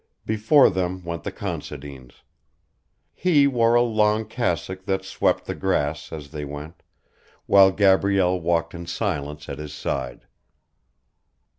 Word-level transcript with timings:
Before 0.25 0.71
them 0.71 1.03
went 1.03 1.23
the 1.25 1.31
Considines. 1.31 2.23
He 3.13 3.45
wore 3.45 3.75
a 3.75 3.83
long 3.83 4.25
cassock 4.25 4.85
that 4.85 5.05
swept 5.05 5.45
the 5.45 5.53
grass, 5.53 6.11
as 6.11 6.31
they 6.31 6.43
went, 6.43 6.81
while 7.45 7.69
Gabrielle 7.71 8.39
walked 8.41 8.73
in 8.73 8.87
silence 8.87 9.47
at 9.47 9.59
his 9.59 9.75
side. 9.75 10.25